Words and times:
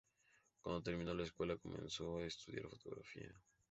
Cuando 0.63 0.81
terminó 0.81 1.13
la 1.13 1.21
escuela 1.21 1.57
comenzó 1.59 2.17
a 2.17 2.25
estudiar 2.25 2.67
fotografía. 2.67 3.31